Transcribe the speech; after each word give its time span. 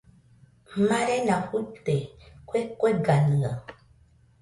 Marena 0.87 1.35
fuite 1.47 1.95
kue 2.47 2.59
kueganɨaɨ 2.79 3.57